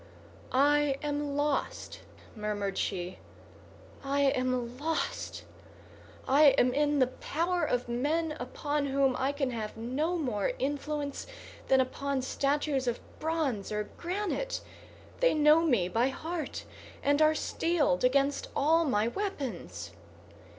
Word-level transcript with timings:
"I 0.51 0.95
am 1.03 1.37
lost," 1.37 1.99
murmured 2.35 2.75
she; 2.75 3.19
"I 4.03 4.21
am 4.31 4.79
lost! 4.79 5.43
I 6.27 6.45
am 6.57 6.73
in 6.73 6.97
the 6.97 7.05
power 7.05 7.63
of 7.63 7.87
men 7.87 8.31
upon 8.39 8.87
whom 8.87 9.15
I 9.15 9.31
can 9.31 9.51
have 9.51 9.77
no 9.77 10.15
more 10.17 10.53
influence 10.57 11.27
than 11.67 11.79
upon 11.79 12.23
statues 12.23 12.87
of 12.87 12.99
bronze 13.19 13.71
or 13.71 13.91
granite; 13.95 14.61
they 15.19 15.35
know 15.35 15.61
me 15.61 15.87
by 15.87 16.07
heart, 16.07 16.65
and 17.03 17.21
are 17.21 17.35
steeled 17.35 18.03
against 18.03 18.47
all 18.55 18.85
my 18.85 19.07
weapons. 19.07 19.91